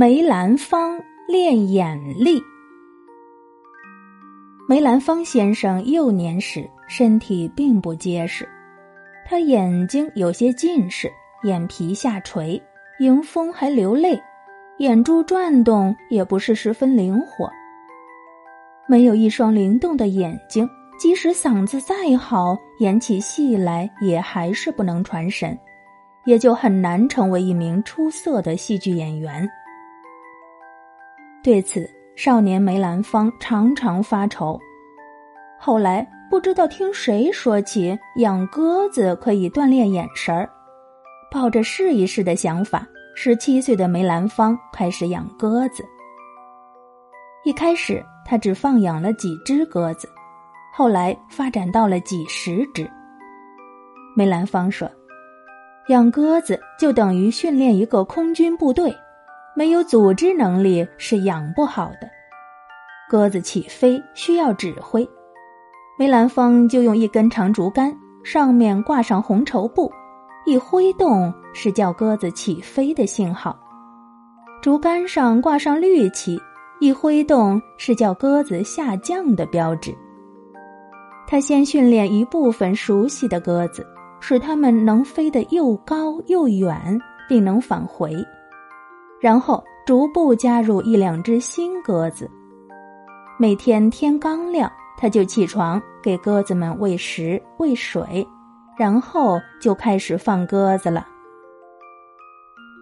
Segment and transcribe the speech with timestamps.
[0.00, 2.42] 梅兰芳练眼力。
[4.66, 8.48] 梅兰芳先生幼年时身体并不结实，
[9.28, 12.58] 他眼睛有些近视，眼皮下垂，
[13.00, 14.18] 迎风还流泪，
[14.78, 17.50] 眼珠转动也不是十分灵活。
[18.88, 20.66] 没有一双灵动的眼睛，
[20.98, 25.58] 即使嗓子再好，演起戏来也还是不能传神，
[26.24, 29.46] 也就很难成为一名出色的戏剧演员。
[31.42, 34.60] 对此，少年梅兰芳常常发愁。
[35.58, 40.48] 后来不知道听谁说起养鸽子可以锻炼眼神儿，
[41.30, 45.82] 抱着试一试的想法，十七岁的梅兰芳开始养鸽子。
[47.42, 50.06] 一开始他只放养了几只鸽子，
[50.74, 52.88] 后来发展到了几十只。
[54.14, 54.90] 梅兰芳说
[55.88, 58.94] ：“养鸽子就等于训练一个空军部队。”
[59.56, 62.08] 没有组织能力是养不好的。
[63.08, 65.08] 鸽子起飞需要指挥，
[65.98, 69.90] 梅兰芳就用一根长竹竿，上面挂上红绸布，
[70.46, 73.52] 一挥动是叫鸽子起飞的信号；
[74.62, 76.40] 竹竿上挂上绿旗，
[76.80, 79.92] 一挥动是叫鸽子下降的标志。
[81.26, 83.86] 他先训练一部分熟悉的鸽子，
[84.20, 88.14] 使它们能飞得又高又远，并能返回。
[89.20, 92.30] 然后逐步加入一两只新鸽子。
[93.38, 98.26] 每天天刚亮，他就起床给鸽子们喂食喂水，
[98.78, 101.06] 然后就开始放鸽子了。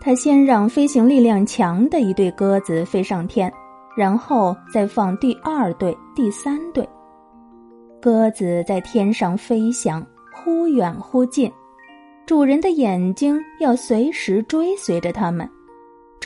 [0.00, 3.52] 他先让飞行力量强的一对鸽子飞上天，
[3.96, 6.88] 然后再放第二对、第三对。
[8.00, 11.50] 鸽子在天上飞翔，忽远忽近，
[12.24, 15.48] 主人的眼睛要随时追随着它们。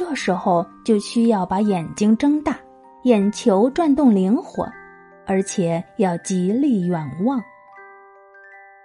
[0.00, 2.56] 这时候就需要把眼睛睁大，
[3.02, 4.66] 眼球转动灵活，
[5.26, 7.38] 而且要极力远望。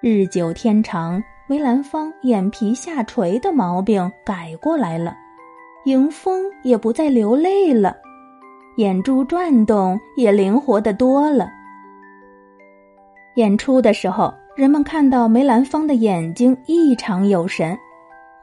[0.01, 5.15] 日久天长，梅兰芳眼皮下垂的毛病改过来了，
[5.85, 7.95] 迎风也不再流泪了，
[8.75, 11.49] 眼珠转动也灵活的多了。
[13.35, 17.73] 演出的时候，人们看到梅兰芳的眼睛异常有神。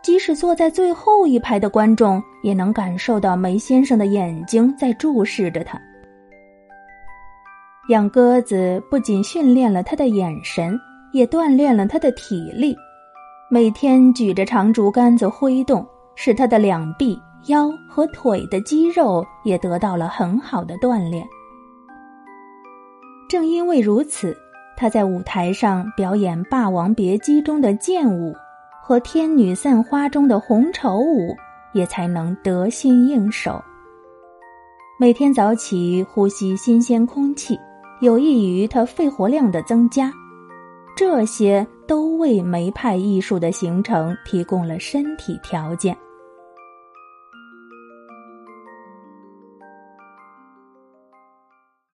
[0.03, 5.81] 即使坐在最后一排的观众，也能感受到梅先生的眼睛在注视着他。
[7.89, 10.79] 养鸽子不仅训练了他的眼神，
[11.13, 12.77] 也锻炼了他的体力。
[13.51, 21.27] 每天举着长竹竿子挥动，使他的两臂、腰和腿的肌肉也得到了很好的锻炼。
[23.29, 24.37] 正因为如此，
[24.77, 28.35] 他在舞台上表演《霸王别姬》中的剑舞。
[28.93, 31.35] 和《天女散花》中的红绸舞
[31.73, 33.59] 也才能得心应手。
[35.01, 37.59] 每天早起呼吸新鲜空气，
[38.03, 40.13] 有益于他肺活量的增加，
[40.95, 45.97] 这些都为梅派艺术的形成提供了身体条件。